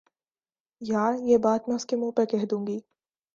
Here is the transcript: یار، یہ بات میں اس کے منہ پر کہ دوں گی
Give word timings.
یار، 0.81 1.13
یہ 1.21 1.37
بات 1.37 1.67
میں 1.67 1.75
اس 1.75 1.85
کے 1.85 1.95
منہ 1.95 2.11
پر 2.11 2.25
کہ 2.25 2.45
دوں 2.45 2.65
گی 2.67 2.79